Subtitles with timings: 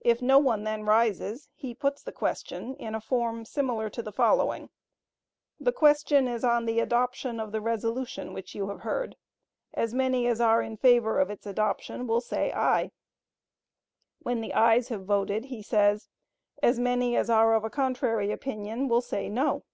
[0.00, 4.10] If no one then rises, he puts the question in a form similar to the
[4.10, 4.70] following:
[5.60, 9.14] "The question is on the adoption of the resolution which you have heard;
[9.74, 12.92] as many as are in favor of its adoption will say aye."
[14.20, 16.08] When the ayes have voted, he says,
[16.62, 19.64] "As many as are of a contrary opinion will say no."